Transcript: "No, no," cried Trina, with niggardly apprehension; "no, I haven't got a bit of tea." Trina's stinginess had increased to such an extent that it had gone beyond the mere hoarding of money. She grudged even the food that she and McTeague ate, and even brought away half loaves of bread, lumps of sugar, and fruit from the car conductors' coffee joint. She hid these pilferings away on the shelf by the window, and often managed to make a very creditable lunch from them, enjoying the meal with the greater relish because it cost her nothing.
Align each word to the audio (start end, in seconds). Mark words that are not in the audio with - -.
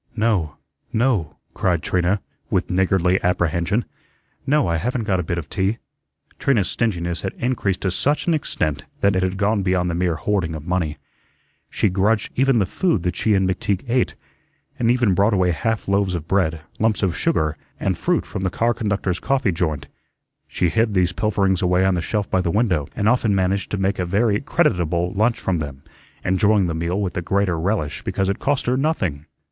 "No, 0.15 0.55
no," 0.91 1.35
cried 1.53 1.83
Trina, 1.83 2.21
with 2.49 2.71
niggardly 2.71 3.23
apprehension; 3.23 3.85
"no, 4.47 4.67
I 4.67 4.77
haven't 4.77 5.03
got 5.03 5.19
a 5.19 5.23
bit 5.23 5.37
of 5.37 5.47
tea." 5.47 5.77
Trina's 6.39 6.71
stinginess 6.71 7.21
had 7.21 7.33
increased 7.37 7.81
to 7.81 7.91
such 7.91 8.25
an 8.25 8.33
extent 8.33 8.83
that 9.01 9.15
it 9.15 9.21
had 9.21 9.37
gone 9.37 9.61
beyond 9.61 9.91
the 9.91 9.93
mere 9.93 10.15
hoarding 10.15 10.55
of 10.55 10.65
money. 10.65 10.97
She 11.69 11.87
grudged 11.87 12.31
even 12.35 12.57
the 12.57 12.65
food 12.65 13.03
that 13.03 13.15
she 13.15 13.35
and 13.35 13.47
McTeague 13.47 13.85
ate, 13.87 14.15
and 14.79 14.89
even 14.89 15.13
brought 15.13 15.35
away 15.35 15.51
half 15.51 15.87
loaves 15.87 16.15
of 16.15 16.27
bread, 16.27 16.61
lumps 16.79 17.03
of 17.03 17.15
sugar, 17.15 17.55
and 17.79 17.95
fruit 17.95 18.25
from 18.25 18.41
the 18.41 18.49
car 18.49 18.73
conductors' 18.73 19.19
coffee 19.19 19.51
joint. 19.51 19.85
She 20.47 20.69
hid 20.69 20.95
these 20.95 21.11
pilferings 21.11 21.61
away 21.61 21.85
on 21.85 21.93
the 21.93 22.01
shelf 22.01 22.27
by 22.27 22.41
the 22.41 22.49
window, 22.49 22.87
and 22.95 23.07
often 23.07 23.35
managed 23.35 23.69
to 23.69 23.77
make 23.77 23.99
a 23.99 24.05
very 24.07 24.41
creditable 24.41 25.13
lunch 25.13 25.39
from 25.39 25.59
them, 25.59 25.83
enjoying 26.25 26.65
the 26.65 26.73
meal 26.73 26.99
with 26.99 27.13
the 27.13 27.21
greater 27.21 27.59
relish 27.59 28.01
because 28.01 28.29
it 28.29 28.39
cost 28.39 28.65
her 28.65 28.75
nothing. 28.75 29.27